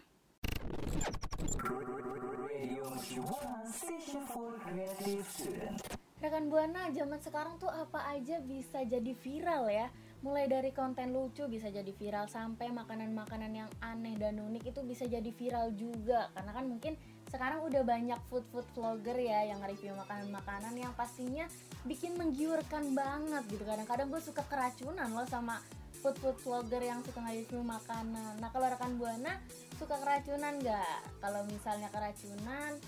Rekan 6.22 6.46
Buana, 6.54 6.94
zaman 6.94 7.18
sekarang 7.26 7.58
tuh 7.58 7.74
apa 7.74 8.06
aja 8.14 8.38
bisa 8.46 8.86
jadi 8.86 9.18
viral 9.18 9.66
ya 9.70 9.90
Mulai 10.26 10.50
dari 10.50 10.74
konten 10.74 11.14
lucu 11.14 11.46
bisa 11.46 11.70
jadi 11.70 11.92
viral 11.94 12.26
Sampai 12.26 12.74
makanan-makanan 12.74 13.52
yang 13.54 13.70
aneh 13.84 14.18
dan 14.18 14.42
unik 14.42 14.74
itu 14.74 14.82
bisa 14.82 15.06
jadi 15.06 15.30
viral 15.30 15.78
juga 15.78 16.34
Karena 16.34 16.52
kan 16.56 16.66
mungkin 16.66 16.98
sekarang 17.36 17.60
udah 17.68 17.84
banyak 17.84 18.20
food-food 18.32 18.64
vlogger 18.72 19.20
ya 19.20 19.52
Yang 19.52 19.76
review 19.76 19.94
makanan-makanan 20.00 20.74
yang 20.80 20.96
pastinya 20.96 21.46
bikin 21.84 22.16
menggiurkan 22.16 22.96
banget 22.96 23.44
gitu 23.52 23.64
Kadang-kadang 23.68 24.08
gue 24.08 24.22
suka 24.24 24.48
keracunan 24.48 25.12
loh 25.12 25.28
sama 25.28 25.60
food-food 26.00 26.40
vlogger 26.48 26.80
yang 26.80 27.04
suka 27.04 27.20
nge-review 27.20 27.60
makanan 27.60 28.40
Nah 28.40 28.50
kalau 28.56 28.72
rekan 28.72 28.96
Buana 28.96 29.36
suka 29.76 30.00
keracunan 30.00 30.56
nggak? 30.64 31.20
Kalau 31.20 31.44
misalnya 31.52 31.92
keracunan 31.92 32.80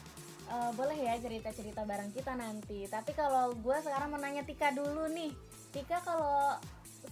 Eh, 0.47 0.71
boleh 0.79 0.95
ya 0.95 1.19
cerita-cerita 1.19 1.83
bareng 1.83 2.15
kita 2.15 2.31
nanti. 2.39 2.87
Tapi 2.87 3.11
kalau 3.11 3.51
gue 3.51 3.77
sekarang 3.83 4.15
mau 4.15 4.19
nanya 4.19 4.47
Tika 4.47 4.71
dulu 4.71 5.11
nih. 5.11 5.35
Tika 5.75 5.99
kalau 5.99 6.55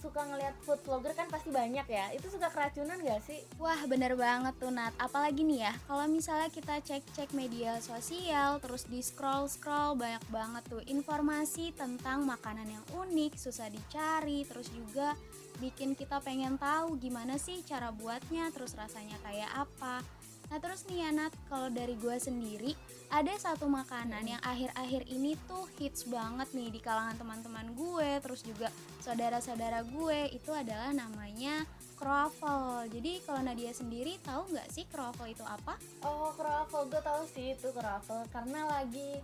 suka 0.06 0.22
ngeliat 0.22 0.54
food 0.62 0.78
vlogger 0.86 1.10
kan 1.18 1.26
pasti 1.26 1.50
banyak 1.50 1.86
ya. 1.90 2.14
Itu 2.14 2.30
suka 2.30 2.46
keracunan 2.54 3.02
gak 3.02 3.26
sih? 3.26 3.42
Wah 3.58 3.82
bener 3.90 4.14
banget 4.14 4.54
tuh 4.62 4.70
Nat 4.70 4.92
Apalagi 5.00 5.42
nih 5.42 5.66
ya 5.66 5.72
Kalau 5.88 6.06
misalnya 6.06 6.52
kita 6.52 6.78
cek-cek 6.84 7.32
media 7.32 7.80
sosial 7.82 8.60
Terus 8.60 8.84
di 8.86 9.00
scroll-scroll 9.00 9.96
Banyak 9.96 10.24
banget 10.28 10.62
tuh 10.68 10.82
informasi 10.84 11.72
tentang 11.72 12.28
makanan 12.28 12.68
yang 12.68 12.84
unik 12.94 13.34
Susah 13.34 13.66
dicari 13.72 14.44
Terus 14.44 14.68
juga 14.70 15.16
bikin 15.58 15.96
kita 15.96 16.20
pengen 16.20 16.60
tahu 16.60 17.00
Gimana 17.00 17.40
sih 17.40 17.64
cara 17.64 17.90
buatnya 17.90 18.52
Terus 18.52 18.76
rasanya 18.76 19.16
kayak 19.24 19.50
apa 19.56 20.04
Nah 20.46 20.58
terus 20.62 20.86
nih 20.86 21.02
ya 21.02 21.10
Nat, 21.10 21.34
kalau 21.50 21.66
dari 21.68 21.98
gue 21.98 22.16
sendiri 22.22 22.72
ada 23.10 23.34
satu 23.34 23.66
makanan 23.66 24.24
yang 24.26 24.42
akhir-akhir 24.42 25.06
ini 25.10 25.34
tuh 25.50 25.66
hits 25.78 26.06
banget 26.06 26.46
nih 26.54 26.70
di 26.70 26.80
kalangan 26.82 27.18
teman-teman 27.18 27.74
gue, 27.74 28.10
terus 28.22 28.46
juga 28.46 28.70
saudara-saudara 29.02 29.82
gue 29.86 30.30
itu 30.30 30.50
adalah 30.54 30.94
namanya 30.94 31.66
croffle. 31.98 32.86
Jadi 32.92 33.24
kalau 33.26 33.42
Nadia 33.42 33.74
sendiri 33.74 34.22
tahu 34.22 34.54
nggak 34.54 34.68
sih 34.70 34.86
croffle 34.86 35.26
itu 35.26 35.42
apa? 35.42 35.74
Oh, 36.06 36.30
croffle 36.34 36.86
gue 36.94 37.02
tahu 37.02 37.22
sih 37.30 37.58
itu 37.58 37.68
croffle 37.74 38.22
karena 38.30 38.70
lagi 38.70 39.18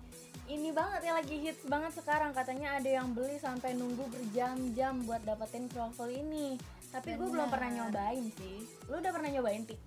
ini 0.51 0.75
banget 0.75 1.07
ya 1.07 1.13
lagi 1.15 1.39
hits 1.39 1.63
banget 1.71 1.95
sekarang 1.95 2.35
katanya 2.35 2.83
ada 2.83 2.91
yang 2.91 3.15
beli 3.15 3.39
sampai 3.39 3.79
nunggu 3.79 4.11
berjam-jam 4.11 5.07
buat 5.07 5.23
dapetin 5.23 5.71
croffle 5.71 6.11
ini. 6.11 6.59
Tapi 6.93 7.17
gue 7.17 7.25
belum 7.25 7.49
pernah 7.49 7.71
nyobain 7.73 8.27
sih. 8.37 8.69
Lu 8.91 9.01
udah 9.01 9.13
pernah 9.17 9.31
nyobain 9.33 9.65
Tik? 9.65 9.81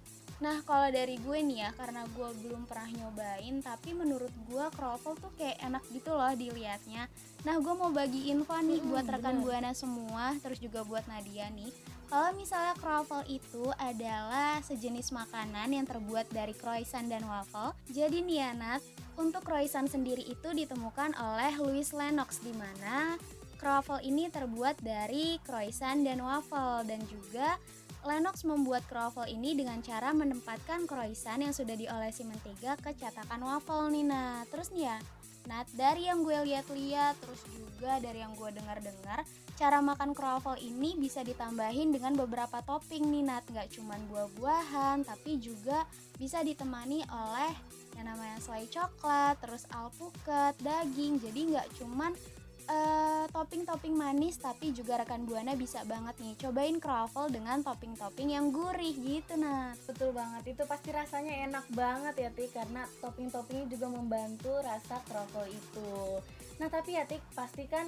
Nah 0.44 0.60
kalau 0.68 0.92
dari 0.92 1.16
gue 1.16 1.40
nih 1.40 1.64
ya 1.64 1.70
karena 1.80 2.04
gue 2.12 2.30
belum 2.44 2.68
pernah 2.68 2.92
nyobain 2.92 3.56
tapi 3.64 3.96
menurut 3.96 4.32
gue 4.52 4.66
croffle 4.76 5.16
tuh 5.16 5.32
kayak 5.40 5.56
enak 5.64 5.84
gitu 5.96 6.12
loh 6.12 6.34
dilihatnya. 6.36 7.08
Nah 7.48 7.56
gue 7.62 7.74
mau 7.74 7.92
bagi 7.94 8.28
info 8.34 8.56
nih 8.60 8.84
Hmm, 8.84 8.90
buat 8.92 9.06
rekan 9.08 9.40
bener. 9.40 9.46
buana 9.48 9.72
semua 9.72 10.36
terus 10.44 10.60
juga 10.60 10.84
buat 10.84 11.08
Nadia 11.08 11.48
nih. 11.56 11.72
Kalau 12.06 12.36
misalnya 12.38 12.78
croffle 12.78 13.26
itu 13.26 13.66
adalah 13.82 14.62
sejenis 14.62 15.10
makanan 15.10 15.74
yang 15.74 15.90
terbuat 15.90 16.30
dari 16.30 16.54
croissant 16.54 17.10
dan 17.10 17.26
waffle. 17.26 17.74
Jadi 17.90 18.22
nih 18.22 18.46
ya 18.46 18.52
Nat, 18.54 18.82
untuk 19.18 19.42
croissant 19.42 19.90
sendiri 19.90 20.22
itu 20.22 20.50
ditemukan 20.54 21.18
oleh 21.18 21.58
Louis 21.58 21.90
Lennox 21.90 22.46
di 22.46 22.54
mana 22.54 23.18
croffle 23.58 24.04
ini 24.06 24.30
terbuat 24.30 24.84
dari 24.86 25.42
croissant 25.42 26.06
dan 26.06 26.22
waffle 26.22 26.86
dan 26.86 27.02
juga 27.10 27.58
Lennox 28.06 28.46
membuat 28.46 28.86
croffle 28.86 29.26
ini 29.26 29.58
dengan 29.58 29.82
cara 29.82 30.14
menempatkan 30.14 30.86
croissant 30.86 31.42
yang 31.42 31.52
sudah 31.52 31.74
diolesi 31.74 32.22
mentega 32.22 32.78
ke 32.78 32.94
catakan 32.94 33.42
waffle 33.42 33.90
nih 33.90 34.06
nah 34.06 34.46
terus 34.54 34.70
nih 34.70 34.94
ya 34.94 34.98
Nat 35.46 35.70
dari 35.78 36.10
yang 36.10 36.26
gue 36.26 36.34
lihat-lihat 36.34 37.22
terus 37.22 37.42
juga 37.54 38.02
dari 38.02 38.18
yang 38.18 38.34
gue 38.34 38.50
dengar-dengar 38.50 39.22
cara 39.54 39.78
makan 39.78 40.18
croffle 40.18 40.58
ini 40.58 40.98
bisa 40.98 41.22
ditambahin 41.22 41.94
dengan 41.94 42.18
beberapa 42.18 42.66
topping 42.66 43.06
nih 43.14 43.24
Nat. 43.30 43.46
Nggak 43.54 43.70
cuman 43.78 44.02
buah-buahan 44.10 45.06
tapi 45.06 45.38
juga 45.38 45.86
bisa 46.18 46.42
ditemani 46.42 47.06
oleh 47.06 47.54
yang 47.94 48.10
namanya 48.10 48.42
selai 48.42 48.66
coklat 48.74 49.38
terus 49.38 49.70
alpukat 49.70 50.58
daging. 50.66 51.22
Jadi 51.22 51.54
nggak 51.54 51.68
cuman 51.78 52.18
eh, 52.66 53.26
topping-topping 53.30 53.94
manis 53.94 54.42
tapi 54.42 54.74
juga 54.74 55.02
rekan 55.02 55.26
buana 55.26 55.54
bisa 55.54 55.86
banget 55.86 56.18
nih 56.22 56.34
cobain 56.40 56.78
croffle 56.82 57.30
dengan 57.30 57.62
topping-topping 57.62 58.34
yang 58.34 58.50
gurih 58.50 58.94
gitu 58.96 59.38
Nat. 59.38 59.78
Betul 59.86 60.14
banget, 60.18 60.58
itu 60.58 60.64
pasti 60.66 60.90
rasanya 60.90 61.34
enak 61.50 61.66
banget 61.74 62.16
ya 62.18 62.30
Tik 62.34 62.52
Karena 62.54 62.88
topping-toppingnya 63.02 63.68
juga 63.70 63.88
membantu 63.94 64.54
rasa 64.66 65.02
croffle 65.06 65.50
itu. 65.50 66.22
Nah 66.58 66.68
tapi 66.72 66.98
ya 66.98 67.06
Tik, 67.06 67.22
pasti 67.38 67.70
kan 67.70 67.86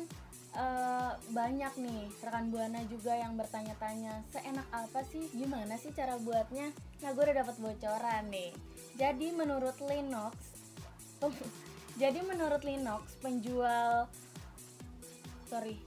eh, 0.57 1.11
banyak 1.33 1.73
nih 1.81 2.03
rekan 2.21 2.53
Buana 2.53 2.81
juga 2.85 3.17
yang 3.17 3.33
bertanya-tanya 3.33 4.25
Seenak 4.29 4.67
apa 4.69 5.01
sih, 5.09 5.25
gimana 5.33 5.77
sih 5.81 5.89
cara 5.93 6.21
buatnya? 6.21 6.69
Nah 7.01 7.09
gue 7.13 7.23
udah 7.23 7.37
dapat 7.45 7.55
bocoran 7.57 8.23
nih. 8.29 8.51
Jadi 8.97 9.29
menurut 9.33 9.77
Linux 9.85 10.33
Jadi 12.01 12.21
menurut 12.21 12.61
Linux 12.61 13.17
penjual 13.25 14.05
Sorry 15.47 15.79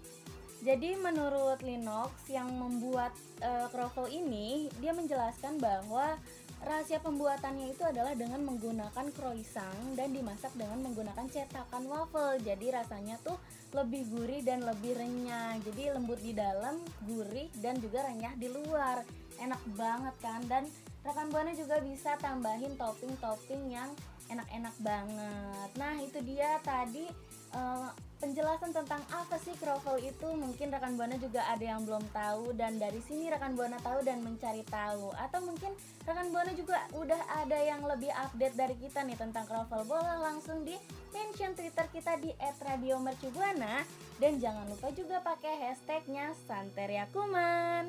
jadi 0.61 0.93
menurut 1.01 1.65
Linux 1.65 2.12
yang 2.29 2.53
membuat 2.53 3.17
eh, 3.41 3.67
croffle 3.73 4.12
ini, 4.12 4.69
dia 4.77 4.93
menjelaskan 4.93 5.57
bahwa 5.57 6.21
rahasia 6.61 7.01
pembuatannya 7.01 7.73
itu 7.73 7.81
adalah 7.81 8.12
dengan 8.12 8.45
menggunakan 8.45 9.09
croissant 9.17 9.97
dan 9.97 10.12
dimasak 10.12 10.53
dengan 10.53 10.85
menggunakan 10.85 11.25
cetakan 11.33 11.89
waffle. 11.89 12.37
Jadi 12.45 12.77
rasanya 12.77 13.17
tuh 13.25 13.41
lebih 13.73 14.05
gurih 14.12 14.45
dan 14.45 14.61
lebih 14.61 15.01
renyah. 15.01 15.57
Jadi 15.65 15.97
lembut 15.97 16.21
di 16.21 16.37
dalam, 16.37 16.77
gurih 17.09 17.49
dan 17.65 17.81
juga 17.81 18.05
renyah 18.05 18.37
di 18.37 18.53
luar. 18.53 19.01
Enak 19.41 19.65
banget 19.81 20.15
kan 20.21 20.45
dan 20.45 20.69
rekan 21.01 21.33
buana 21.33 21.57
juga 21.57 21.81
bisa 21.81 22.21
tambahin 22.21 22.77
topping-topping 22.77 23.73
yang 23.73 23.89
enak-enak 24.29 24.77
banget. 24.85 25.71
Nah, 25.81 25.97
itu 26.05 26.21
dia 26.21 26.61
tadi 26.61 27.09
uh, 27.55 27.91
penjelasan 28.20 28.70
tentang 28.70 29.00
apa 29.11 29.37
sih 29.41 29.56
kroffel 29.56 29.97
itu. 29.99 30.29
Mungkin 30.29 30.69
rekan 30.70 30.94
buana 30.94 31.17
juga 31.17 31.43
ada 31.49 31.64
yang 31.64 31.82
belum 31.88 32.05
tahu 32.12 32.52
dan 32.55 32.76
dari 32.76 33.00
sini 33.00 33.32
rekan 33.32 33.56
buana 33.56 33.81
tahu 33.81 34.05
dan 34.05 34.20
mencari 34.20 34.62
tahu. 34.69 35.11
Atau 35.17 35.41
mungkin 35.43 35.73
rekan 36.05 36.29
buana 36.31 36.52
juga 36.52 36.85
udah 36.94 37.20
ada 37.43 37.58
yang 37.58 37.81
lebih 37.82 38.12
update 38.12 38.55
dari 38.55 38.76
kita 38.76 39.02
nih 39.02 39.19
tentang 39.19 39.49
kroffel. 39.49 39.82
Boleh 39.88 40.20
langsung 40.20 40.62
di 40.62 40.76
mention 41.11 41.56
Twitter 41.56 41.87
kita 41.91 42.20
di 42.20 42.31
@radiomercubuana 42.38 43.82
dan 44.20 44.37
jangan 44.37 44.69
lupa 44.69 44.93
juga 44.93 45.25
pakai 45.25 45.56
hashtagnya 45.69 46.37
Santeriakuman. 46.44 47.88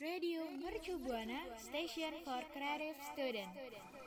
Radio 0.00 0.48
Mercu 0.56 0.96
Buana 1.04 1.44
Station 1.60 2.24
for 2.24 2.40
Creative 2.56 2.96
Student. 3.12 3.99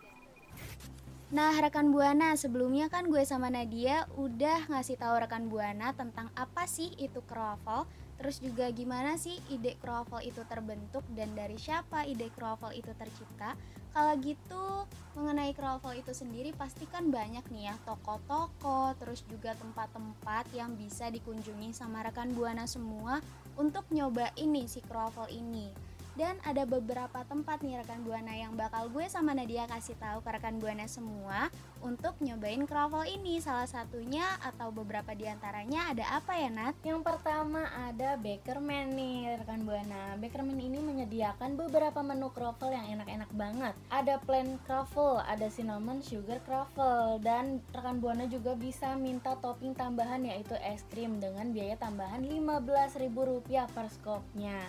Nah, 1.34 1.50
rekan 1.58 1.90
Buana, 1.90 2.38
sebelumnya 2.38 2.94
kan 2.94 3.10
gue 3.10 3.26
sama 3.26 3.50
Nadia 3.50 4.06
udah 4.22 4.70
ngasih 4.70 5.02
tahu 5.02 5.18
rekan 5.18 5.50
Buana 5.50 5.90
tentang 5.98 6.30
apa 6.38 6.70
sih 6.70 6.94
itu 7.02 7.26
kroffel, 7.26 7.90
terus 8.22 8.38
juga 8.38 8.70
gimana 8.70 9.18
sih 9.18 9.42
ide 9.50 9.74
kroffel 9.82 10.22
itu 10.22 10.46
terbentuk 10.46 11.02
dan 11.18 11.34
dari 11.34 11.58
siapa 11.58 12.06
ide 12.06 12.30
kroffel 12.38 12.78
itu 12.78 12.94
tercipta. 12.94 13.58
Kalau 13.98 14.14
gitu, 14.22 14.86
mengenai 15.18 15.58
kroffel 15.58 15.98
itu 15.98 16.14
sendiri 16.14 16.54
pasti 16.54 16.86
kan 16.86 17.10
banyak 17.10 17.50
nih 17.50 17.74
ya 17.74 17.82
toko-toko, 17.82 18.94
terus 19.02 19.26
juga 19.26 19.58
tempat-tempat 19.58 20.54
yang 20.54 20.78
bisa 20.78 21.10
dikunjungi 21.10 21.74
sama 21.74 22.06
rekan 22.06 22.30
Buana 22.38 22.70
semua 22.70 23.18
untuk 23.58 23.90
nyoba 23.90 24.30
ini 24.38 24.70
si 24.70 24.86
kroffel 24.86 25.34
ini. 25.34 25.93
Dan 26.14 26.38
ada 26.46 26.70
beberapa 26.70 27.26
tempat 27.26 27.66
nih 27.66 27.82
rekan 27.82 28.06
Buana 28.06 28.38
yang 28.38 28.54
bakal 28.54 28.86
gue 28.94 29.10
sama 29.10 29.34
Nadia 29.34 29.66
kasih 29.66 29.98
tahu 29.98 30.22
ke 30.22 30.30
rekan 30.30 30.62
Buana 30.62 30.86
semua 30.86 31.50
untuk 31.82 32.14
nyobain 32.22 32.70
kroffel 32.70 33.10
ini. 33.10 33.42
Salah 33.42 33.66
satunya 33.66 34.22
atau 34.46 34.70
beberapa 34.70 35.18
di 35.18 35.26
antaranya 35.26 35.90
ada 35.90 36.06
apa 36.22 36.38
ya 36.38 36.54
Nat? 36.54 36.78
Yang 36.86 37.02
pertama 37.02 37.66
ada 37.90 38.14
Bakerman 38.22 38.94
nih 38.94 39.42
rekan 39.42 39.66
Buana. 39.66 40.14
Bakerman 40.22 40.62
ini 40.62 40.86
menyediakan 40.86 41.58
beberapa 41.58 42.06
menu 42.06 42.30
kroffel 42.30 42.70
yang 42.70 42.94
enak-enak 42.94 43.34
banget. 43.34 43.74
Ada 43.90 44.22
plain 44.22 44.62
kroffel, 44.70 45.18
ada 45.26 45.50
cinnamon 45.50 46.06
sugar 46.06 46.38
kroffel 46.46 47.18
dan 47.26 47.58
rekan 47.74 47.98
Buana 47.98 48.30
juga 48.30 48.54
bisa 48.54 48.94
minta 49.02 49.34
topping 49.42 49.74
tambahan 49.74 50.22
yaitu 50.30 50.54
es 50.62 50.86
krim 50.94 51.18
dengan 51.18 51.50
biaya 51.50 51.74
tambahan 51.82 52.22
Rp15.000 52.22 53.66
per 53.74 53.88
skopnya 53.90 54.62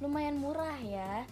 lumayan 0.00 0.36
murah 0.36 0.76
ya. 0.84 1.24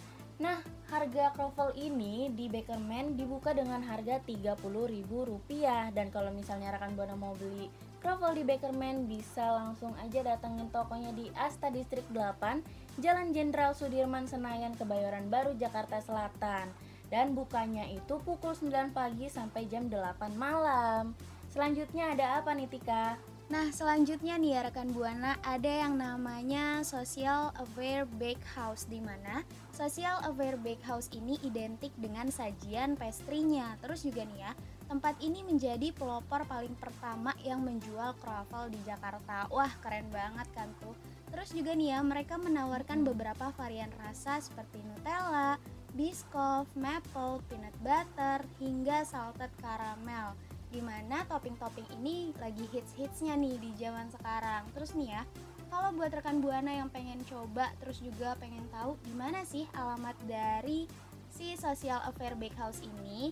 Nah, 0.43 0.59
harga 0.91 1.31
kroffel 1.31 1.71
ini 1.79 2.27
di 2.35 2.51
Bakerman 2.51 3.15
dibuka 3.15 3.55
dengan 3.55 3.79
harga 3.87 4.19
Rp30.000 4.27 5.95
dan 5.95 6.11
kalau 6.11 6.35
misalnya 6.35 6.75
rekan 6.75 6.99
Buana 6.99 7.15
mau 7.15 7.39
beli 7.39 7.71
kroffel 8.05 8.37
di 8.37 8.45
Bakerman 8.45 9.09
bisa 9.09 9.49
langsung 9.57 9.97
aja 10.03 10.21
datengin 10.21 10.69
tokonya 10.69 11.17
di 11.17 11.33
Asta 11.39 11.73
Distrik 11.73 12.05
8, 12.13 12.61
Jalan 13.01 13.33
Jenderal 13.33 13.73
Sudirman 13.73 14.29
Senayan, 14.29 14.77
Kebayoran 14.77 15.33
Baru, 15.33 15.57
Jakarta 15.57 16.05
Selatan. 16.05 16.69
Dan 17.09 17.33
bukanya 17.33 17.89
itu 17.89 18.21
pukul 18.21 18.53
9 18.53 18.93
pagi 18.93 19.33
sampai 19.33 19.65
jam 19.73 19.89
8 19.89 20.37
malam. 20.37 21.17
Selanjutnya 21.49 22.13
ada 22.13 22.45
apa 22.45 22.53
nih 22.53 22.69
Tika? 22.69 23.17
Nah, 23.55 23.71
selanjutnya 23.71 24.35
nih 24.35 24.59
ya 24.59 24.61
rekan 24.67 24.91
Buana, 24.91 25.39
ada 25.47 25.71
yang 25.71 25.95
namanya 25.95 26.83
Social 26.83 27.55
Aware 27.55 28.03
Bakehouse 28.19 28.83
di 28.91 28.99
mana 28.99 29.47
Social 29.71 30.19
Aware 30.27 30.59
Bakehouse 30.59 31.07
ini 31.15 31.39
identik 31.47 31.95
dengan 31.95 32.35
sajian 32.35 32.99
pastry-nya. 32.99 33.79
Terus 33.79 34.03
juga 34.03 34.27
nih 34.27 34.43
ya, 34.43 34.59
tempat 34.91 35.15
ini 35.23 35.47
menjadi 35.47 35.95
pelopor 35.95 36.43
paling 36.51 36.75
pertama 36.83 37.31
yang 37.47 37.63
menjual 37.63 38.19
kroffel 38.19 38.75
di 38.75 38.81
Jakarta. 38.83 39.47
Wah, 39.55 39.71
keren 39.87 40.11
banget 40.11 40.51
kan 40.51 40.75
tuh. 40.83 40.99
Terus 41.31 41.55
juga 41.55 41.79
nih 41.79 41.95
ya, 41.95 42.03
mereka 42.03 42.35
menawarkan 42.35 43.07
beberapa 43.07 43.55
varian 43.55 43.95
rasa 44.03 44.43
seperti 44.43 44.83
Nutella, 44.83 45.63
Biscoff, 45.95 46.67
Maple, 46.75 47.39
Peanut 47.47 47.77
Butter, 47.87 48.43
hingga 48.59 49.07
Salted 49.07 49.55
Caramel 49.63 50.35
di 50.75 50.83
mana 50.83 51.23
topping-topping 51.31 51.87
ini 52.03 52.35
lagi 52.43 52.67
hits-hitsnya 52.75 53.39
nih 53.39 53.55
di 53.63 53.71
zaman 53.79 54.11
sekarang 54.11 54.67
terus 54.75 54.91
nih 54.99 55.15
ya 55.15 55.23
kalau 55.71 55.95
buat 55.95 56.11
rekan 56.11 56.43
buana 56.43 56.75
yang 56.75 56.91
pengen 56.91 57.23
coba 57.31 57.71
terus 57.79 58.03
juga 58.03 58.35
pengen 58.43 58.67
tahu 58.75 58.99
gimana 59.07 59.47
sih 59.47 59.71
alamat 59.79 60.19
dari 60.27 60.91
si 61.31 61.55
Social 61.55 62.03
Affair 62.03 62.35
Bakehouse 62.35 62.83
ini 62.83 63.31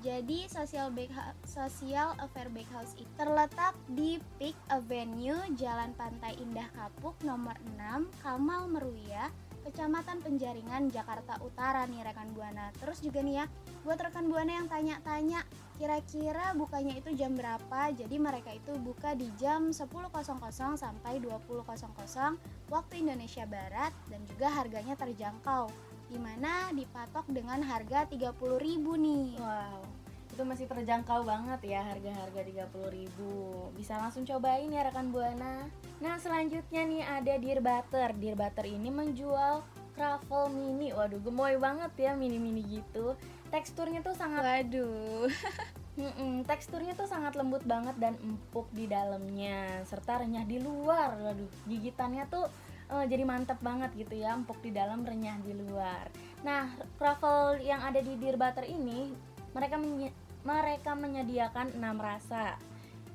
jadi 0.00 0.48
Social 0.48 0.88
Bake 0.90 1.12
Social 1.44 2.16
Affair 2.16 2.48
Bakehouse 2.48 2.96
itu 2.96 3.12
terletak 3.20 3.76
di 3.92 4.16
Peak 4.40 4.56
Avenue, 4.72 5.36
Jalan 5.60 5.92
Pantai 5.92 6.40
Indah 6.40 6.64
Kapuk 6.72 7.20
nomor 7.20 7.52
6, 7.76 8.08
Kamal 8.24 8.64
Meruya, 8.72 9.28
Kecamatan 9.60 10.24
Penjaringan, 10.24 10.88
Jakarta 10.88 11.36
Utara 11.44 11.84
nih 11.84 12.00
rekan 12.00 12.32
Buana. 12.32 12.72
Terus 12.80 13.04
juga 13.04 13.20
nih 13.20 13.44
ya, 13.44 13.46
buat 13.84 14.00
rekan 14.00 14.32
Buana 14.32 14.64
yang 14.64 14.72
tanya-tanya, 14.72 15.44
kira-kira 15.80 16.52
bukanya 16.52 16.92
itu 16.92 17.16
jam 17.16 17.32
berapa? 17.32 17.88
Jadi 17.96 18.20
mereka 18.20 18.52
itu 18.52 18.76
buka 18.84 19.16
di 19.16 19.32
jam 19.40 19.72
10.00 19.72 19.80
sampai 20.76 21.16
20.00 21.24 22.68
waktu 22.68 22.94
Indonesia 23.00 23.48
Barat 23.48 23.96
dan 24.12 24.20
juga 24.28 24.52
harganya 24.52 24.92
terjangkau. 25.00 25.72
Di 26.12 26.20
mana 26.20 26.68
dipatok 26.76 27.32
dengan 27.32 27.64
harga 27.64 28.04
30.000 28.04 28.36
nih. 28.76 29.40
Wow 29.40 30.00
itu 30.30 30.46
masih 30.46 30.72
terjangkau 30.72 31.26
banget 31.26 31.60
ya 31.74 31.84
harga-harga 31.84 32.40
30.000 32.70 33.76
bisa 33.76 33.98
langsung 33.98 34.22
cobain 34.24 34.70
ya 34.72 34.86
rekan 34.86 35.10
buana 35.10 35.68
nah 36.00 36.16
selanjutnya 36.16 36.86
nih 36.86 37.02
ada 37.04 37.34
Dear 37.36 37.60
Butter 37.60 38.14
Dear 38.16 38.36
Butter 38.38 38.64
ini 38.64 38.88
menjual 38.88 39.60
Kravel 39.92 40.54
mini 40.54 40.94
waduh 40.96 41.20
gemoy 41.20 41.60
banget 41.60 41.92
ya 41.98 42.16
mini-mini 42.16 42.62
gitu 42.80 43.18
teksturnya 43.50 44.00
tuh 44.00 44.14
sangat 44.14 44.42
waduh. 44.42 45.28
Mm-mm, 46.00 46.48
teksturnya 46.48 46.96
tuh 46.96 47.04
sangat 47.04 47.36
lembut 47.36 47.60
banget 47.66 47.92
dan 48.00 48.16
empuk 48.22 48.70
di 48.72 48.88
dalamnya 48.88 49.84
serta 49.84 50.22
renyah 50.22 50.46
di 50.46 50.62
luar. 50.62 51.18
Waduh 51.18 51.50
gigitannya 51.66 52.24
tuh 52.30 52.46
uh, 52.88 53.04
jadi 53.04 53.22
mantep 53.26 53.58
banget 53.60 53.90
gitu 53.98 54.16
ya 54.16 54.32
empuk 54.32 54.58
di 54.62 54.70
dalam 54.72 55.04
renyah 55.04 55.36
di 55.42 55.52
luar. 55.52 56.08
Nah 56.46 56.72
Kravel 56.96 57.60
yang 57.66 57.82
ada 57.84 58.00
di 58.00 58.16
Dear 58.16 58.38
Butter 58.40 58.64
ini 58.64 59.12
mereka 59.52 59.76
mereka 60.46 60.92
menyediakan 60.96 61.76
6 61.76 61.82
rasa. 62.00 62.56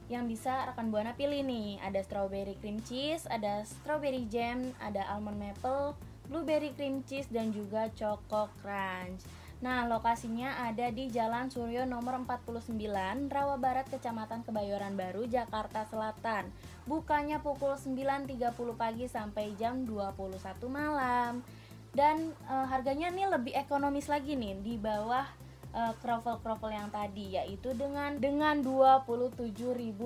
Yang 0.06 0.38
bisa 0.38 0.70
rekan 0.70 0.94
buana 0.94 1.18
pilih 1.18 1.42
nih. 1.42 1.82
Ada 1.82 2.06
strawberry 2.06 2.54
cream 2.62 2.78
cheese, 2.86 3.26
ada 3.26 3.66
strawberry 3.66 4.30
jam, 4.30 4.70
ada 4.78 5.02
almond 5.10 5.42
maple, 5.42 5.98
blueberry 6.30 6.70
cream 6.78 7.02
cheese 7.10 7.26
dan 7.34 7.50
juga 7.50 7.90
choco 7.98 8.46
crunch. 8.62 9.26
Nah, 9.64 9.88
lokasinya 9.88 10.68
ada 10.68 10.92
di 10.92 11.08
Jalan 11.08 11.48
Suryo 11.48 11.88
nomor 11.88 12.20
49, 12.28 12.76
Rawa 13.32 13.56
Barat, 13.56 13.88
Kecamatan 13.88 14.44
Kebayoran 14.44 15.00
Baru, 15.00 15.24
Jakarta 15.30 15.88
Selatan. 15.88 16.52
Bukanya 16.84 17.40
pukul 17.40 17.80
9.30 17.80 18.52
pagi 18.76 19.08
sampai 19.08 19.56
jam 19.56 19.88
21 19.88 20.44
malam. 20.68 21.40
Dan 21.96 22.36
e, 22.52 22.56
harganya 22.68 23.08
nih 23.08 23.32
lebih 23.32 23.54
ekonomis 23.56 24.12
lagi 24.12 24.36
nih, 24.36 24.60
di 24.60 24.76
bawah 24.76 25.24
uh, 25.76 25.94
kroffel-kroffel 26.00 26.72
yang 26.72 26.90
tadi 26.90 27.36
yaitu 27.36 27.76
dengan 27.76 28.16
dengan 28.18 28.64
Rp27.000 28.64 30.00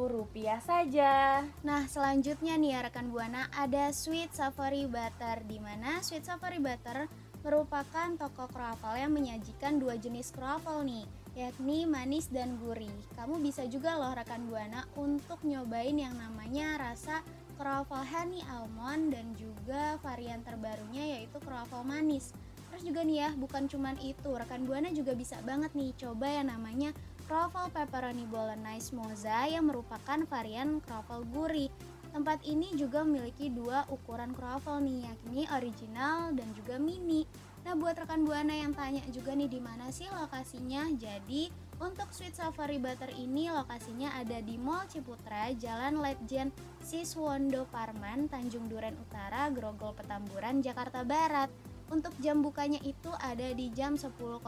saja. 0.65 1.45
Nah, 1.61 1.85
selanjutnya 1.85 2.57
nih 2.57 2.73
ya 2.75 2.79
rekan 2.89 3.13
Buana 3.13 3.47
ada 3.53 3.93
Sweet 3.93 4.33
Safari 4.33 4.89
Butter 4.89 5.45
di 5.45 5.61
mana 5.61 6.01
Sweet 6.01 6.25
Safari 6.25 6.57
Butter 6.57 7.05
merupakan 7.43 8.09
toko 8.19 8.51
kroffel 8.51 8.99
yang 8.99 9.15
menyajikan 9.15 9.79
dua 9.79 9.95
jenis 9.95 10.35
kroffel 10.35 10.83
nih, 10.83 11.07
yakni 11.39 11.87
manis 11.87 12.27
dan 12.27 12.59
gurih. 12.59 12.91
Kamu 13.15 13.39
bisa 13.39 13.63
juga 13.71 13.95
loh 13.95 14.11
rekan 14.11 14.47
Buana 14.51 14.83
untuk 14.99 15.39
nyobain 15.47 15.95
yang 15.95 16.15
namanya 16.19 16.75
rasa 16.79 17.23
kroffel 17.55 18.03
honey 18.03 18.43
almond 18.51 19.15
dan 19.15 19.31
juga 19.39 19.95
varian 20.03 20.43
terbarunya 20.43 21.19
yaitu 21.19 21.39
kroffel 21.39 21.87
manis. 21.87 22.35
Terus 22.69 22.83
juga 22.85 23.01
nih 23.01 23.17
ya, 23.25 23.29
bukan 23.33 23.65
cuman 23.65 23.95
itu, 24.03 24.29
rekan 24.35 24.67
Buana 24.67 24.91
juga 24.91 25.15
bisa 25.15 25.39
banget 25.47 25.71
nih 25.73 25.95
coba 25.97 26.27
yang 26.29 26.51
namanya 26.51 26.91
Croffle 27.29 27.69
Pepperoni 27.69 28.25
Bolognese 28.25 28.89
Moza 28.97 29.45
yang 29.45 29.69
merupakan 29.69 30.17
varian 30.25 30.81
croffle 30.81 31.21
gurih. 31.29 31.69
Tempat 32.09 32.41
ini 32.45 32.73
juga 32.73 33.05
memiliki 33.05 33.53
dua 33.53 33.85
ukuran 33.89 34.33
croffle 34.33 34.81
nih, 34.81 35.05
yakni 35.05 35.43
original 35.53 36.33
dan 36.33 36.49
juga 36.57 36.81
mini. 36.81 37.23
Nah, 37.67 37.75
buat 37.75 37.93
rekan 37.99 38.23
Buana 38.23 38.55
yang 38.55 38.71
tanya 38.73 39.03
juga 39.11 39.35
nih 39.35 39.51
di 39.51 39.59
mana 39.61 39.91
sih 39.91 40.07
lokasinya? 40.09 40.89
Jadi, 40.95 41.51
untuk 41.79 42.11
Sweet 42.11 42.35
Safari 42.35 42.75
Butter 42.75 43.07
ini 43.15 43.47
lokasinya 43.51 44.15
ada 44.17 44.41
di 44.43 44.59
Mall 44.59 44.87
Ciputra, 44.91 45.47
Jalan 45.53 45.99
Letjen 45.99 46.51
Siswondo 46.83 47.67
Parman, 47.69 48.27
Tanjung 48.27 48.67
Duren 48.67 48.97
Utara, 48.99 49.51
Grogol 49.53 49.95
Petamburan, 49.95 50.59
Jakarta 50.59 51.07
Barat. 51.07 51.51
Untuk 51.89 52.13
jam 52.21 52.45
bukanya 52.45 52.77
itu 52.85 53.09
ada 53.17 53.49
di 53.53 53.71
jam 53.73 53.97
10.00 53.97 54.43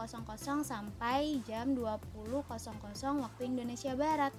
sampai 0.62 1.42
jam 1.42 1.74
20.00 1.74 2.44
waktu 3.18 3.40
Indonesia 3.44 3.92
Barat. 3.96 4.32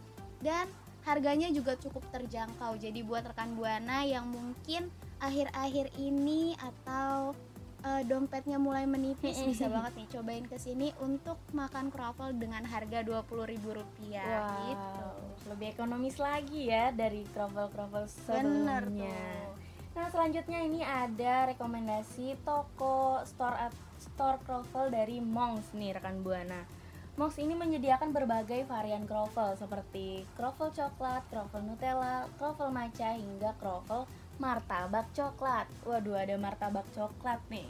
Dan 0.44 0.68
harganya 1.03 1.51
juga 1.51 1.75
cukup 1.79 2.03
terjangkau. 2.12 2.79
Jadi 2.79 3.03
buat 3.03 3.24
rekan 3.27 3.55
Buana 3.55 4.07
yang 4.07 4.27
mungkin 4.27 4.88
akhir-akhir 5.19 5.95
ini 6.00 6.55
atau 6.60 7.36
uh, 7.83 8.01
dompetnya 8.07 8.57
mulai 8.57 8.88
menipis 8.88 9.39
bisa 9.43 9.67
banget 9.67 10.03
nih 10.03 10.07
cobain 10.17 10.45
ke 10.48 10.57
sini 10.60 10.95
untuk 11.03 11.38
makan 11.51 11.91
kroffel 11.91 12.36
dengan 12.36 12.63
harga 12.67 13.03
Rp20.000 13.03 13.63
Wow, 13.63 14.50
gitu. 14.67 15.07
lebih 15.51 15.67
ekonomis 15.75 16.15
lagi 16.19 16.72
ya 16.72 16.91
dari 16.95 17.27
kroffel-kroffel 17.31 18.07
sebelumnya. 18.07 18.43
Bener 18.43 18.83
tuh. 18.88 19.51
Nah 19.93 20.07
selanjutnya 20.10 20.60
ini 20.65 20.81
ada 20.81 21.53
rekomendasi 21.53 22.41
toko 22.41 23.22
store 23.29 23.69
store 24.01 24.41
kroffel 24.41 24.89
dari 24.89 25.22
Monks 25.22 25.75
nih 25.77 25.93
rekan 25.95 26.25
buana. 26.25 26.83
Monks 27.13 27.38
ini 27.38 27.53
menyediakan 27.53 28.10
berbagai 28.10 28.65
varian 28.65 29.05
kroffel 29.05 29.53
seperti 29.53 30.25
kroffel 30.34 30.74
coklat, 30.74 31.22
kroffel 31.29 31.62
Nutella, 31.62 32.25
kroffel 32.41 32.74
matcha 32.74 33.13
hingga 33.13 33.53
kroffel 33.62 34.10
martabak 34.41 35.05
coklat. 35.13 35.70
Waduh 35.86 36.17
ada 36.17 36.34
martabak 36.41 36.89
coklat 36.89 37.38
nih. 37.53 37.70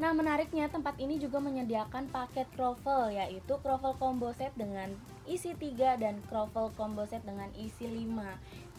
Nah 0.00 0.16
menariknya 0.16 0.72
tempat 0.72 0.96
ini 0.96 1.20
juga 1.20 1.36
menyediakan 1.36 2.08
paket 2.08 2.48
kroffel 2.56 3.12
yaitu 3.12 3.60
kroffel 3.60 3.92
combo 4.00 4.32
set 4.32 4.56
dengan 4.56 4.96
isi 5.28 5.52
3 5.52 6.00
dan 6.00 6.24
kroffel 6.24 6.72
combo 6.72 7.04
set 7.04 7.20
dengan 7.28 7.52
isi 7.60 7.84
5 7.84 8.08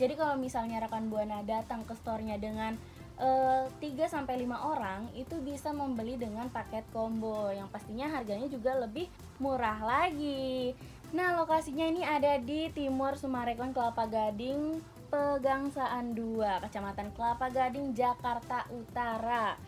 Jadi 0.02 0.14
kalau 0.18 0.42
misalnya 0.42 0.82
rekan 0.82 1.14
Buana 1.14 1.46
datang 1.46 1.86
ke 1.86 1.94
store-nya 1.94 2.42
dengan 2.42 2.82
3 3.20 3.76
sampai 4.08 4.48
5 4.48 4.72
orang 4.72 5.12
itu 5.12 5.36
bisa 5.44 5.76
membeli 5.76 6.16
dengan 6.16 6.48
paket 6.48 6.88
combo 6.96 7.52
yang 7.52 7.68
pastinya 7.68 8.08
harganya 8.08 8.48
juga 8.48 8.80
lebih 8.80 9.12
murah 9.44 9.84
lagi. 9.84 10.72
Nah, 11.12 11.36
lokasinya 11.36 11.84
ini 11.84 12.06
ada 12.06 12.40
di 12.40 12.72
Timur 12.72 13.20
Sumarekon 13.20 13.76
Kelapa 13.76 14.08
Gading, 14.08 14.80
Pegangsaan 15.12 16.16
2, 16.16 16.64
Kecamatan 16.64 17.12
Kelapa 17.12 17.52
Gading, 17.52 17.92
Jakarta 17.98 18.64
Utara. 18.72 19.60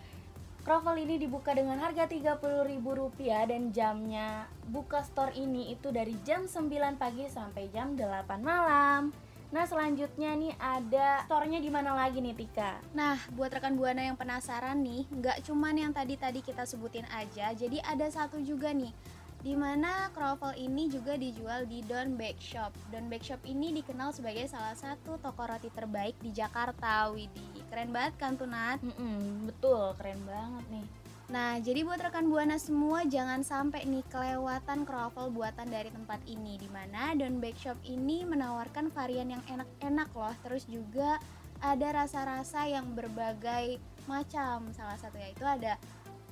Kroffel 0.61 1.01
ini 1.01 1.17
dibuka 1.17 1.57
dengan 1.57 1.81
harga 1.81 2.05
Rp30.000 2.05 3.49
dan 3.49 3.73
jamnya 3.73 4.45
buka 4.69 5.01
store 5.01 5.33
ini 5.33 5.73
itu 5.73 5.89
dari 5.89 6.13
jam 6.21 6.45
9 6.45 7.01
pagi 7.01 7.25
sampai 7.25 7.73
jam 7.73 7.97
8 7.97 8.37
malam. 8.45 9.09
Nah 9.51 9.67
selanjutnya 9.67 10.31
nih 10.31 10.55
ada 10.55 11.27
store-nya 11.27 11.59
di 11.59 11.67
mana 11.67 11.91
lagi 11.91 12.23
nih 12.23 12.31
Tika? 12.31 12.79
Nah, 12.95 13.19
buat 13.35 13.51
rekan 13.51 13.75
buana 13.75 13.99
yang 13.99 14.15
penasaran 14.15 14.79
nih, 14.79 15.03
nggak 15.11 15.43
cuman 15.43 15.75
yang 15.75 15.91
tadi-tadi 15.91 16.39
kita 16.39 16.63
sebutin 16.63 17.03
aja, 17.11 17.51
jadi 17.51 17.83
ada 17.83 18.07
satu 18.07 18.39
juga 18.39 18.71
nih 18.71 18.95
di 19.41 19.57
mana 19.57 20.07
kroffel 20.13 20.53
ini 20.55 20.87
juga 20.87 21.17
dijual 21.17 21.67
di 21.67 21.83
Don 21.83 22.15
Bake 22.15 22.39
Shop. 22.39 22.71
Don 22.93 23.09
Bake 23.11 23.25
Shop 23.27 23.41
ini 23.43 23.73
dikenal 23.75 24.15
sebagai 24.15 24.47
salah 24.47 24.77
satu 24.77 25.17
toko 25.19 25.43
roti 25.43 25.67
terbaik 25.67 26.15
di 26.21 26.31
Jakarta, 26.31 27.09
Widi. 27.11 27.67
Keren 27.67 27.91
banget 27.91 28.15
kan 28.21 28.37
Tunat? 28.37 28.79
Mm-mm, 28.79 29.51
betul, 29.51 29.97
keren 29.97 30.21
banget 30.29 30.65
nih. 30.69 30.87
Nah, 31.31 31.63
jadi 31.63 31.87
buat 31.87 32.03
rekan 32.03 32.27
Buana 32.27 32.59
semua 32.59 33.07
jangan 33.07 33.39
sampai 33.39 33.87
nih 33.87 34.03
kelewatan 34.11 34.83
kroffel 34.83 35.31
buatan 35.31 35.71
dari 35.71 35.87
tempat 35.87 36.19
ini 36.27 36.59
di 36.59 36.67
mana 36.67 37.15
Don 37.15 37.39
Bake 37.39 37.55
Shop 37.55 37.79
ini 37.87 38.27
menawarkan 38.27 38.91
varian 38.91 39.31
yang 39.31 39.43
enak-enak 39.47 40.11
loh. 40.11 40.35
Terus 40.43 40.67
juga 40.67 41.23
ada 41.63 42.03
rasa-rasa 42.03 42.67
yang 42.67 42.91
berbagai 42.91 43.79
macam. 44.11 44.75
Salah 44.75 44.99
satunya 44.99 45.31
itu 45.31 45.47
ada 45.47 45.79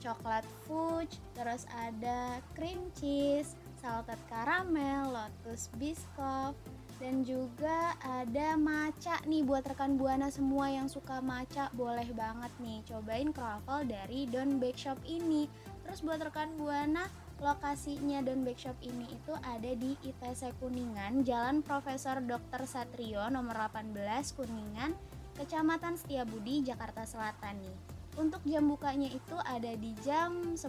coklat 0.04 0.44
fudge, 0.68 1.16
terus 1.32 1.64
ada 1.80 2.44
cream 2.52 2.92
cheese, 3.00 3.56
salted 3.80 4.20
caramel, 4.28 5.16
lotus 5.16 5.72
biscoff, 5.80 6.60
dan 7.00 7.24
juga 7.24 7.96
ada 8.04 8.60
maca 8.60 9.24
nih 9.24 9.48
buat 9.48 9.64
rekan 9.64 9.96
buana 9.96 10.28
semua 10.28 10.68
yang 10.68 10.92
suka 10.92 11.24
maca 11.24 11.72
boleh 11.72 12.12
banget 12.12 12.52
nih 12.60 12.84
cobain 12.92 13.32
kroffel 13.32 13.88
dari 13.88 14.28
Don 14.28 14.60
Bake 14.60 14.76
Shop 14.76 15.00
ini. 15.08 15.48
Terus 15.88 16.04
buat 16.04 16.20
rekan 16.20 16.54
buana 16.60 17.08
lokasinya 17.40 18.20
Don 18.20 18.44
Bake 18.44 18.60
Shop 18.60 18.76
ini 18.84 19.08
itu 19.16 19.32
ada 19.32 19.72
di 19.80 19.96
ITC 20.04 20.60
Kuningan, 20.60 21.24
Jalan 21.24 21.64
Profesor 21.64 22.20
Dr. 22.20 22.68
Satrio 22.68 23.32
nomor 23.32 23.56
18 23.72 23.96
Kuningan, 24.36 24.92
Kecamatan 25.40 25.96
Setiabudi, 25.96 26.68
Jakarta 26.68 27.08
Selatan 27.08 27.64
nih. 27.64 27.78
Untuk 28.20 28.44
jam 28.44 28.68
bukanya 28.68 29.08
itu 29.08 29.40
ada 29.48 29.72
di 29.80 29.96
jam 30.04 30.52
10.00 30.52 30.60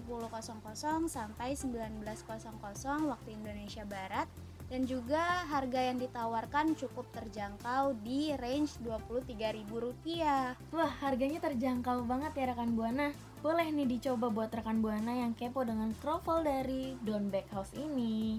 sampai 1.11 1.59
19.00 1.59 2.07
waktu 3.11 3.29
Indonesia 3.35 3.83
Barat 3.83 4.31
dan 4.71 4.87
juga 4.87 5.43
harga 5.51 5.81
yang 5.83 5.99
ditawarkan 5.99 6.79
cukup 6.79 7.11
terjangkau 7.11 7.99
di 8.07 8.31
range 8.39 8.79
Rp23.000. 8.87 9.67
Wah, 10.71 10.93
harganya 11.03 11.43
terjangkau 11.43 12.07
banget 12.07 12.33
ya 12.39 12.55
rekan 12.55 12.79
Buana. 12.79 13.11
Boleh 13.43 13.67
nih 13.75 13.91
dicoba 13.91 14.31
buat 14.31 14.55
rekan 14.55 14.79
Buana 14.79 15.11
yang 15.11 15.35
kepo 15.35 15.67
dengan 15.67 15.91
kroffel 15.99 16.47
dari 16.47 16.95
Don 17.03 17.29
Bakehouse 17.35 17.75
ini. 17.75 18.39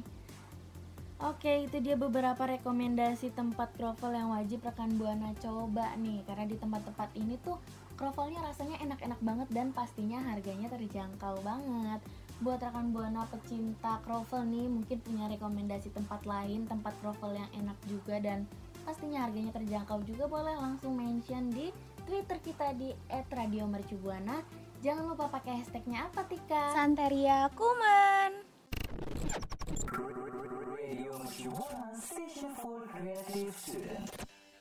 Oke, 1.21 1.69
itu 1.69 1.77
dia 1.83 1.93
beberapa 1.93 2.49
rekomendasi 2.49 3.35
tempat 3.37 3.77
kroffel 3.77 4.15
yang 4.15 4.33
wajib 4.33 4.63
rekan 4.63 4.95
Buana 4.95 5.35
coba 5.37 5.93
nih 5.99 6.25
karena 6.25 6.49
di 6.49 6.57
tempat-tempat 6.57 7.13
ini 7.13 7.37
tuh 7.45 7.59
Krovelnya 8.01 8.41
rasanya 8.41 8.81
enak-enak 8.81 9.21
banget 9.21 9.47
dan 9.53 9.69
pastinya 9.77 10.17
harganya 10.25 10.73
terjangkau 10.73 11.37
banget. 11.45 12.01
Buat 12.41 12.65
rekan 12.65 12.89
buana 12.89 13.29
pecinta 13.29 14.01
krovel 14.01 14.49
nih 14.49 14.65
mungkin 14.65 14.97
punya 15.05 15.29
rekomendasi 15.29 15.93
tempat 15.93 16.25
lain, 16.25 16.65
tempat 16.65 16.97
krovel 16.97 17.37
yang 17.37 17.45
enak 17.53 17.77
juga 17.85 18.17
dan 18.17 18.49
pastinya 18.81 19.29
harganya 19.29 19.53
terjangkau 19.53 20.01
juga 20.09 20.25
boleh 20.25 20.57
langsung 20.57 20.97
mention 20.97 21.53
di 21.53 21.69
Twitter 22.09 22.41
kita 22.41 22.73
di 22.73 22.97
@radiomercubuana. 23.29 24.41
Jangan 24.81 25.13
lupa 25.13 25.29
pakai 25.29 25.61
hashtagnya 25.61 26.09
apa 26.09 26.25
Tika? 26.25 26.73
Santeria 26.73 27.45
Kuman. 27.53 28.41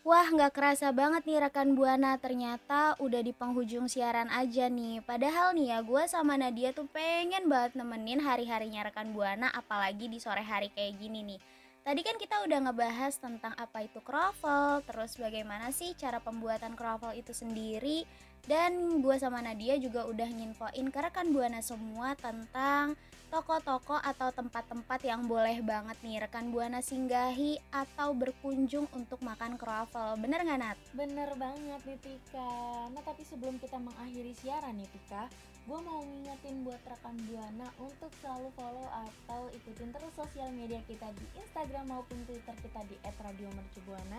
Wah 0.00 0.32
nggak 0.32 0.56
kerasa 0.56 0.96
banget 0.96 1.28
nih 1.28 1.44
rekan 1.44 1.76
Buana 1.76 2.16
ternyata 2.16 2.96
udah 3.04 3.20
di 3.20 3.36
penghujung 3.36 3.84
siaran 3.84 4.32
aja 4.32 4.72
nih. 4.72 5.04
Padahal 5.04 5.52
nih 5.52 5.76
ya 5.76 5.78
gue 5.84 6.02
sama 6.08 6.40
Nadia 6.40 6.72
tuh 6.72 6.88
pengen 6.88 7.52
banget 7.52 7.76
nemenin 7.76 8.24
hari-harinya 8.24 8.88
rekan 8.88 9.12
Buana 9.12 9.52
apalagi 9.52 10.08
di 10.08 10.16
sore 10.16 10.40
hari 10.40 10.72
kayak 10.72 10.96
gini 10.96 11.20
nih 11.20 11.40
Tadi 11.80 12.00
kan 12.04 12.20
kita 12.20 12.44
udah 12.44 12.58
ngebahas 12.68 13.16
tentang 13.16 13.56
apa 13.56 13.88
itu 13.88 14.04
kroffel, 14.04 14.84
terus 14.84 15.16
bagaimana 15.16 15.72
sih 15.72 15.96
cara 15.96 16.20
pembuatan 16.20 16.76
kroffel 16.76 17.16
itu 17.16 17.32
sendiri 17.32 18.04
dan 18.44 19.00
gue 19.00 19.16
sama 19.20 19.40
Nadia 19.40 19.76
juga 19.80 20.04
udah 20.08 20.28
nyinfoin 20.28 20.88
ke 20.92 20.98
rekan 21.00 21.32
Buana 21.32 21.60
semua 21.64 22.16
tentang 22.16 22.96
toko-toko 23.30 23.94
atau 23.94 24.28
tempat-tempat 24.34 25.00
yang 25.06 25.24
boleh 25.24 25.62
banget 25.62 25.96
nih 26.02 26.20
rekan 26.20 26.52
Buana 26.52 26.82
singgahi 26.84 27.56
atau 27.70 28.12
berkunjung 28.12 28.84
untuk 28.92 29.22
makan 29.24 29.56
kroffel. 29.56 30.18
Bener 30.20 30.42
nggak 30.44 30.60
Nat? 30.60 30.78
Bener 30.92 31.30
banget 31.38 31.80
nih 31.86 31.98
Tika. 32.00 32.90
Nah 32.92 33.02
tapi 33.06 33.22
sebelum 33.24 33.56
kita 33.56 33.80
mengakhiri 33.80 34.34
siaran 34.36 34.76
nih 34.76 34.88
Tika, 34.88 35.30
gue 35.70 35.80
mau 35.86 36.02
ngingetin 36.02 36.66
buat 36.66 36.82
rekan 36.82 37.14
Buana 37.30 37.70
untuk 37.78 38.10
selalu 38.18 38.50
follow 38.58 38.90
atau 38.90 39.46
ikutin 39.54 39.94
terus 39.94 40.10
sosial 40.18 40.50
media 40.50 40.82
kita 40.90 41.14
di 41.14 41.22
Instagram 41.38 41.94
maupun 41.94 42.18
Twitter 42.26 42.58
kita 42.58 42.82
di 42.90 42.98
@radiomercubuana. 43.06 44.18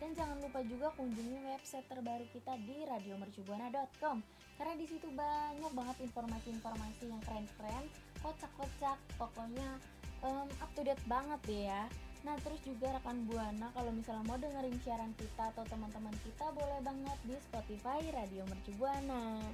Dan 0.00 0.16
jangan 0.16 0.40
lupa 0.40 0.64
juga 0.64 0.88
kunjungi 0.96 1.52
website 1.52 1.84
terbaru 1.92 2.24
kita 2.32 2.56
di 2.64 2.80
radiomercubuana.com 2.88 4.24
karena 4.56 4.74
di 4.80 4.86
situ 4.88 5.08
banyak 5.12 5.72
banget 5.76 5.96
informasi-informasi 6.00 7.04
yang 7.12 7.20
keren-keren 7.28 7.84
kocak-kocak 8.24 8.96
pokoknya 9.20 9.76
um, 10.24 10.48
up 10.64 10.70
to 10.72 10.80
date 10.80 11.04
banget 11.04 11.40
deh 11.44 11.62
ya. 11.68 11.84
Nah 12.24 12.40
terus 12.40 12.60
juga 12.64 12.96
rekan 12.96 13.28
Buana 13.28 13.68
kalau 13.76 13.92
misalnya 13.92 14.24
mau 14.24 14.40
dengerin 14.40 14.80
siaran 14.80 15.12
kita 15.20 15.52
atau 15.52 15.64
teman-teman 15.68 16.16
kita 16.24 16.48
boleh 16.56 16.80
banget 16.80 17.18
di 17.28 17.36
Spotify 17.36 18.00
Radio 18.16 18.48
Mercu 18.48 18.72
Buana. 18.80 19.44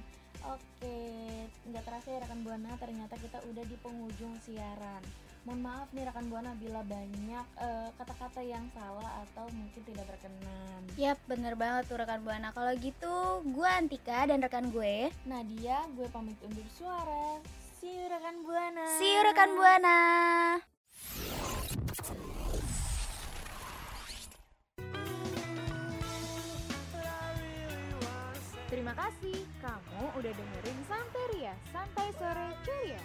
Oke, 0.43 0.99
nggak 1.71 1.83
terasa 1.87 2.07
ya 2.11 2.19
rekan 2.19 2.43
Buana 2.43 2.75
ternyata 2.75 3.15
kita 3.15 3.39
udah 3.47 3.63
di 3.63 3.79
penghujung 3.79 4.35
siaran. 4.43 4.99
Mohon 5.47 5.59
maaf 5.63 5.87
nih 5.95 6.03
rekan 6.07 6.27
Buana 6.27 6.51
bila 6.59 6.83
banyak 6.83 7.47
kata 7.99 8.13
kata-kata 8.13 8.41
yang 8.43 8.67
salah 8.71 9.23
atau 9.27 9.47
mungkin 9.51 9.81
tidak 9.83 10.07
berkenan. 10.07 10.81
Yap, 10.99 11.19
bener 11.27 11.55
banget 11.55 11.87
tuh 11.87 11.99
rekan 11.99 12.23
Buana. 12.23 12.51
Kalau 12.51 12.71
gitu, 12.79 13.43
gue 13.43 13.67
Antika 13.67 14.27
dan 14.27 14.39
rekan 14.43 14.71
gue 14.71 15.11
Nadia, 15.27 15.83
gue 15.95 16.07
pamit 16.11 16.39
undur 16.43 16.67
suara. 16.75 17.39
See 17.79 17.91
you 17.91 18.07
rekan 18.07 18.43
Buana. 18.43 18.87
See 18.99 19.11
you 19.11 19.21
rekan 19.23 19.51
Buana. 19.55 19.99
Terima 28.83 28.99
kasih 28.99 29.39
kamu 29.63 30.11
udah 30.11 30.33
dengerin 30.35 30.79
Santeria, 30.91 31.55
Santai 31.71 32.11
Sore 32.19 32.51
Ceria. 32.67 32.99